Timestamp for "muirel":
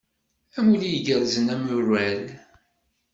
1.61-2.23